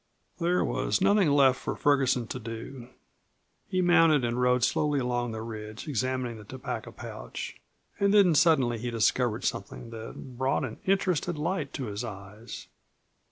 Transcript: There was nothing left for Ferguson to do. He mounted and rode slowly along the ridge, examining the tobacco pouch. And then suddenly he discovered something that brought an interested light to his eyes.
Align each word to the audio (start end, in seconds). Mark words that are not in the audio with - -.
There 0.39 0.65
was 0.65 0.99
nothing 0.99 1.29
left 1.29 1.59
for 1.59 1.75
Ferguson 1.75 2.25
to 2.29 2.39
do. 2.39 2.87
He 3.67 3.83
mounted 3.83 4.25
and 4.25 4.41
rode 4.41 4.63
slowly 4.63 4.97
along 4.99 5.31
the 5.31 5.43
ridge, 5.43 5.87
examining 5.87 6.37
the 6.37 6.43
tobacco 6.43 6.89
pouch. 6.91 7.61
And 7.99 8.11
then 8.11 8.33
suddenly 8.33 8.79
he 8.79 8.89
discovered 8.89 9.43
something 9.43 9.91
that 9.91 10.39
brought 10.39 10.63
an 10.63 10.79
interested 10.87 11.37
light 11.37 11.71
to 11.73 11.83
his 11.85 12.03
eyes. 12.03 12.65